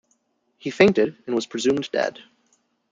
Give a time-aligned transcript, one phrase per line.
[0.57, 2.23] He fainted and was presumed dead.